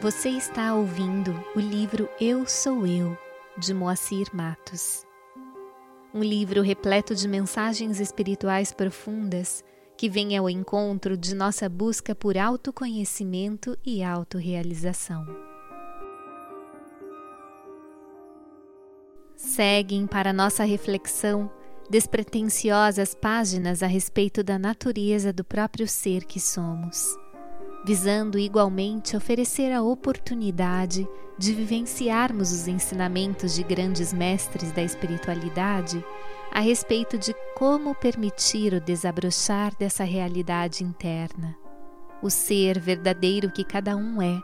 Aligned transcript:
Você 0.00 0.28
está 0.28 0.76
ouvindo 0.76 1.34
o 1.56 1.58
livro 1.58 2.08
Eu 2.20 2.46
Sou 2.46 2.86
Eu, 2.86 3.18
de 3.58 3.74
Moacir 3.74 4.28
Matos. 4.32 5.04
Um 6.14 6.22
livro 6.22 6.62
repleto 6.62 7.16
de 7.16 7.26
mensagens 7.26 7.98
espirituais 7.98 8.72
profundas 8.72 9.64
que 9.96 10.08
vem 10.08 10.36
ao 10.36 10.48
encontro 10.48 11.16
de 11.16 11.34
nossa 11.34 11.68
busca 11.68 12.14
por 12.14 12.38
autoconhecimento 12.38 13.76
e 13.84 14.00
autorrealização. 14.00 15.26
Seguem 19.34 20.06
para 20.06 20.32
nossa 20.32 20.62
reflexão 20.62 21.50
despretensiosas 21.90 23.16
páginas 23.16 23.82
a 23.82 23.88
respeito 23.88 24.44
da 24.44 24.60
natureza 24.60 25.32
do 25.32 25.42
próprio 25.42 25.88
ser 25.88 26.24
que 26.24 26.38
somos 26.38 27.18
visando 27.88 28.38
igualmente 28.38 29.16
oferecer 29.16 29.72
a 29.72 29.80
oportunidade 29.80 31.08
de 31.38 31.54
vivenciarmos 31.54 32.52
os 32.52 32.68
ensinamentos 32.68 33.54
de 33.54 33.62
grandes 33.62 34.12
mestres 34.12 34.70
da 34.72 34.82
espiritualidade 34.82 36.04
a 36.52 36.60
respeito 36.60 37.16
de 37.16 37.34
como 37.56 37.94
permitir 37.94 38.74
o 38.74 38.80
desabrochar 38.80 39.74
dessa 39.74 40.04
realidade 40.04 40.84
interna, 40.84 41.56
o 42.20 42.28
ser 42.28 42.78
verdadeiro 42.78 43.50
que 43.50 43.64
cada 43.64 43.96
um 43.96 44.20
é, 44.20 44.38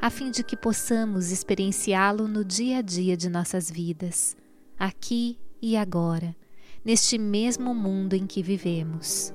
a 0.00 0.08
fim 0.08 0.30
de 0.30 0.44
que 0.44 0.56
possamos 0.56 1.32
experienciá-lo 1.32 2.28
no 2.28 2.44
dia 2.44 2.78
a 2.78 2.82
dia 2.82 3.16
de 3.16 3.28
nossas 3.28 3.68
vidas, 3.68 4.36
aqui 4.78 5.36
e 5.60 5.76
agora, 5.76 6.36
neste 6.84 7.18
mesmo 7.18 7.74
mundo 7.74 8.14
em 8.14 8.28
que 8.28 8.44
vivemos 8.44 9.34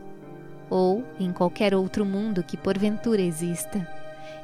ou 0.70 1.04
em 1.20 1.32
qualquer 1.32 1.74
outro 1.74 2.06
mundo 2.06 2.44
que 2.44 2.58
porventura 2.58 3.22
exista, 3.22 3.88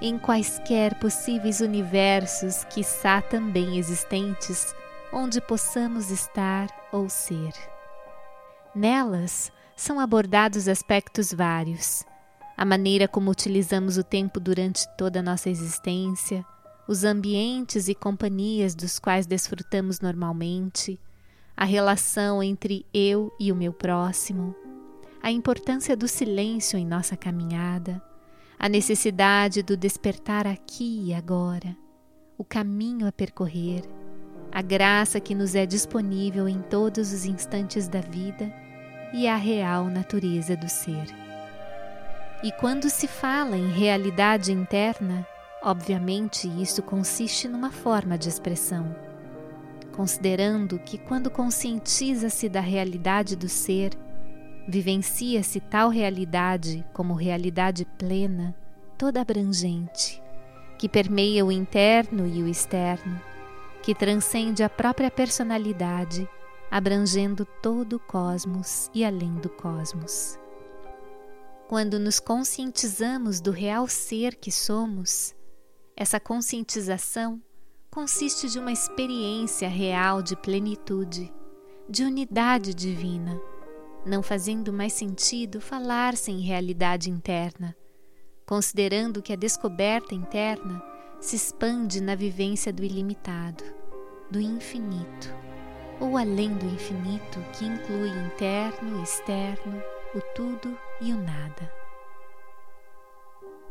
em 0.02 0.18
quaisquer 0.18 0.96
possíveis 1.00 1.62
universos, 1.62 2.64
quiçá 2.66 3.22
também 3.22 3.78
existentes, 3.78 4.74
onde 5.14 5.40
possamos 5.42 6.10
estar 6.10 6.70
ou 6.92 7.10
ser. 7.10 7.54
Nelas 8.74 9.52
são 9.76 10.00
abordados 10.00 10.68
aspectos 10.68 11.34
vários, 11.34 12.06
a 12.58 12.64
maneira 12.64 13.08
como 13.08 13.32
utilizamos 13.32 13.98
o 13.98 14.04
tempo 14.04 14.40
durante 14.40 14.88
toda 14.98 15.20
a 15.20 15.24
nossa 15.24 15.50
existência, 15.50 16.46
os 16.88 17.04
ambientes 17.04 17.88
e 17.88 17.96
companhias 17.96 18.76
dos 18.76 19.00
quais 19.00 19.26
desfrutamos 19.26 20.00
normalmente, 20.00 21.00
a 21.56 21.66
relação 21.66 22.42
entre 22.42 22.86
eu 22.94 23.32
e 23.40 23.52
o 23.52 23.56
meu 23.56 23.74
próximo, 23.74 24.56
a 25.22 25.32
importância 25.32 25.96
do 25.96 26.08
silêncio 26.08 26.80
em 26.80 26.86
nossa 26.86 27.16
caminhada, 27.16 28.02
a 28.58 28.68
necessidade 28.68 29.62
do 29.62 29.78
despertar 29.78 30.48
aqui 30.48 31.06
e 31.06 31.14
agora, 31.14 31.78
o 32.38 32.44
caminho 32.44 33.08
a 33.08 33.12
percorrer, 33.12 33.84
a 34.52 34.62
graça 34.62 35.20
que 35.20 35.36
nos 35.36 35.54
é 35.54 35.66
disponível 35.66 36.48
em 36.48 36.62
todos 36.62 37.14
os 37.14 37.26
instantes 37.26 37.88
da 37.88 38.02
vida 38.02 38.52
e 39.14 39.28
a 39.28 39.36
real 39.36 39.86
natureza 39.86 40.58
do 40.58 40.68
ser. 40.68 41.06
E 42.44 42.52
quando 42.52 42.90
se 42.90 43.08
fala 43.08 43.56
em 43.56 43.70
realidade 43.70 44.52
interna, 44.52 45.26
obviamente 45.62 46.48
isso 46.48 46.82
consiste 46.82 47.48
numa 47.48 47.70
forma 47.70 48.18
de 48.18 48.28
expressão. 48.28 48.96
Considerando 49.92 50.80
que, 50.80 50.98
quando 50.98 51.30
conscientiza-se 51.30 52.50
da 52.50 52.62
realidade 52.62 53.36
do 53.36 53.48
ser, 53.48 53.92
Vivencia-se 54.68 55.60
tal 55.60 55.90
realidade 55.90 56.86
como 56.94 57.16
realidade 57.16 57.84
plena, 57.98 58.56
toda 58.98 59.20
abrangente, 59.20 60.22
que 60.78 60.88
permeia 60.88 61.44
o 61.44 61.52
interno 61.52 62.28
e 62.28 62.44
o 62.44 62.48
externo, 62.48 63.20
que 63.82 63.96
transcende 63.96 64.62
a 64.62 64.70
própria 64.70 65.10
personalidade, 65.10 66.30
abrangendo 66.70 67.44
todo 67.62 67.94
o 67.94 68.00
cosmos 68.00 68.90
e 68.94 69.04
além 69.04 69.34
do 69.36 69.50
cosmos. 69.50 70.38
Quando 71.68 71.98
nos 71.98 72.20
conscientizamos 72.20 73.42
do 73.42 73.50
real 73.50 73.88
ser 73.88 74.36
que 74.36 74.52
somos, 74.52 75.34
essa 75.96 76.20
conscientização 76.20 77.42
consiste 77.90 78.48
de 78.48 78.60
uma 78.60 78.72
experiência 78.72 79.68
real 79.68 80.22
de 80.22 80.36
plenitude, 80.36 81.34
de 81.90 82.04
unidade 82.04 82.74
divina 82.74 83.42
não 84.06 84.24
fazendo 84.24 84.74
mais 84.74 84.94
sentido 84.94 85.62
falar-se 85.62 86.32
em 86.32 86.42
realidade 86.42 87.10
interna, 87.10 87.76
considerando 88.46 89.22
que 89.22 89.34
a 89.34 89.36
descoberta 89.36 90.16
interna 90.16 90.82
se 91.20 91.36
expande 91.36 92.02
na 92.02 92.16
vivência 92.16 92.74
do 92.74 92.84
ilimitado, 92.84 93.64
do 94.30 94.40
infinito, 94.40 95.34
ou 96.00 96.18
além 96.18 96.54
do 96.56 96.66
infinito 96.66 97.40
que 97.54 97.66
inclui 97.66 98.10
interno, 98.26 99.04
externo, 99.04 99.82
o 100.16 100.22
tudo 100.36 100.78
e 101.00 101.14
o 101.14 101.18
nada. 101.18 101.72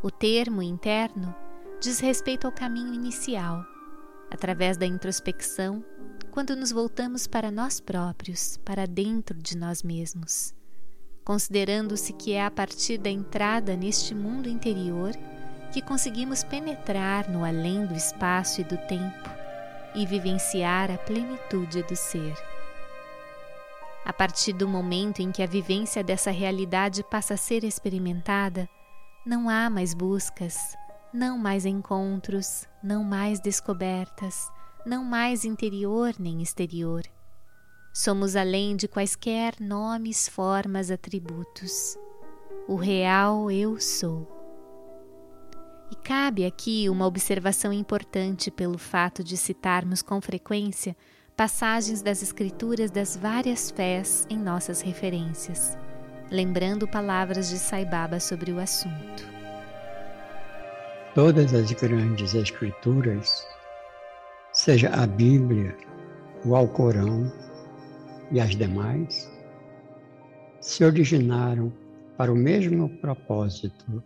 O 0.02 0.10
termo 0.10 0.62
interno 0.62 1.34
diz 1.80 1.98
respeito 1.98 2.47
ao 2.47 2.52
caminho 2.52 2.94
inicial, 2.94 3.64
através 4.30 4.76
da 4.76 4.86
introspecção 4.86 5.84
quando 6.30 6.54
nos 6.54 6.70
voltamos 6.70 7.26
para 7.26 7.50
nós 7.50 7.80
próprios, 7.80 8.56
para 8.64 8.86
dentro 8.86 9.36
de 9.36 9.56
nós 9.56 9.82
mesmos, 9.82 10.54
considerando-se 11.24 12.12
que 12.12 12.32
é 12.32 12.44
a 12.44 12.50
partir 12.50 12.98
da 12.98 13.10
entrada 13.10 13.76
neste 13.76 14.14
mundo 14.14 14.48
interior 14.48 15.12
que 15.72 15.82
conseguimos 15.82 16.42
penetrar 16.42 17.28
no 17.28 17.44
além 17.44 17.84
do 17.84 17.94
espaço 17.94 18.60
e 18.60 18.64
do 18.64 18.76
tempo 18.76 19.28
e 19.94 20.06
vivenciar 20.06 20.91
a 20.91 20.98
plenitude 20.98 21.82
do 21.82 21.96
ser. 21.96 22.34
A 24.04 24.12
partir 24.12 24.52
do 24.52 24.68
momento 24.68 25.20
em 25.20 25.30
que 25.30 25.42
a 25.42 25.47
vivência 25.47 26.02
dessa 26.02 26.30
realidade 26.30 27.04
passa 27.04 27.34
a 27.34 27.36
ser 27.36 27.64
experimentada, 27.64 28.68
não 29.26 29.48
há 29.48 29.68
mais 29.68 29.94
buscas, 29.94 30.76
não 31.12 31.36
mais 31.36 31.66
encontros, 31.66 32.66
não 32.82 33.04
mais 33.04 33.41
descobertas, 33.41 34.48
não 34.84 35.04
mais 35.04 35.44
interior 35.44 36.14
nem 36.18 36.42
exterior. 36.42 37.02
Somos 37.92 38.36
além 38.36 38.76
de 38.76 38.86
quaisquer 38.86 39.54
nomes, 39.60 40.28
formas, 40.28 40.91
atributos. 40.91 41.98
O 42.68 42.76
real 42.76 43.50
eu 43.50 43.80
sou. 43.80 44.26
E 45.91 45.96
cabe 45.96 46.46
aqui 46.46 46.88
uma 46.88 47.06
observação 47.06 47.72
importante 47.72 48.50
pelo 48.50 48.78
fato 48.78 49.24
de 49.24 49.36
citarmos 49.36 50.02
com 50.02 50.20
frequência 50.20 50.97
passagens 51.36 52.02
das 52.02 52.22
Escrituras 52.22 52.91
das 52.91 53.16
várias 53.16 53.70
fés 53.70 54.26
em 54.28 54.38
nossas 54.38 54.82
referências, 54.82 55.76
lembrando 56.30 56.86
palavras 56.86 57.48
de 57.48 57.58
Sai 57.58 57.84
Baba 57.84 58.20
sobre 58.20 58.52
o 58.52 58.60
assunto. 58.60 59.24
Todas 61.14 61.52
as 61.54 61.72
grandes 61.72 62.34
Escrituras 62.34 63.44
seja 64.60 64.91
a 64.91 65.06
Bíblia, 65.06 65.75
o 66.44 66.54
Alcorão 66.54 67.32
e 68.31 68.38
as 68.38 68.54
demais, 68.54 69.32
se 70.60 70.84
originaram 70.84 71.72
para 72.19 72.31
o 72.31 72.37
mesmo 72.37 72.91
propósito. 72.98 74.04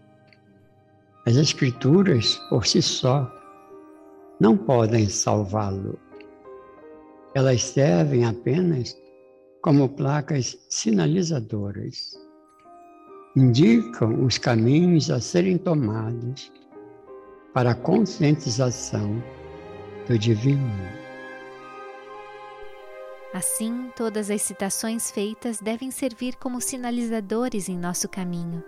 As 1.27 1.35
Escrituras, 1.35 2.37
por 2.49 2.65
si 2.67 2.81
só, 2.81 3.29
não 4.39 4.57
podem 4.57 5.09
salvá-lo. 5.09 5.99
Elas 7.35 7.65
servem 7.65 8.25
apenas 8.25 8.97
como 9.61 9.89
placas 9.89 10.57
sinalizadoras. 10.69 12.17
Indicam 13.37 14.25
os 14.25 14.39
caminhos 14.39 15.11
a 15.11 15.19
serem 15.19 15.59
tomados 15.59 16.53
para 17.53 17.73
a 17.73 17.75
conscientização 17.75 19.21
do 20.07 20.19
divino. 20.19 21.05
Assim, 23.33 23.91
todas 23.97 24.31
as 24.31 24.43
citações 24.43 25.11
feitas 25.11 25.59
devem 25.59 25.91
servir 25.91 26.37
como 26.37 26.61
sinalizadores 26.61 27.69
em 27.69 27.77
nosso 27.77 28.09
caminho, 28.09 28.63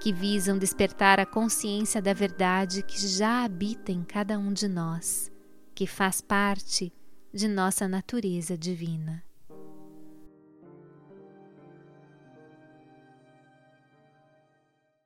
que 0.00 0.12
visam 0.12 0.58
despertar 0.58 1.18
a 1.18 1.24
consciência 1.24 2.02
da 2.02 2.12
verdade 2.12 2.82
que 2.82 3.00
já 3.06 3.44
habita 3.44 3.90
em 3.90 4.04
cada 4.04 4.38
um 4.38 4.52
de 4.52 4.68
nós, 4.68 5.30
que 5.74 5.86
faz 5.86 6.20
parte 6.20 6.92
de 7.32 7.48
nossa 7.48 7.88
natureza 7.88 8.58
divina. 8.58 9.24